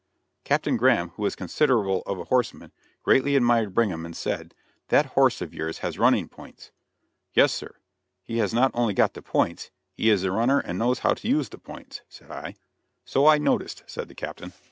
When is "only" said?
8.73-8.95